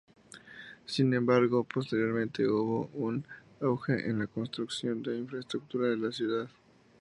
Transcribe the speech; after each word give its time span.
Sin 0.87 1.13
embargo, 1.13 1.63
posteriormente, 1.63 2.47
hubo 2.47 2.87
un 2.95 3.23
auge 3.61 4.09
en 4.09 4.17
la 4.17 4.25
construcción 4.25 5.03
de 5.03 5.15
infraestructura 5.19 5.89
de 5.89 5.97
la 5.97 6.11
ciudad. 6.11 6.49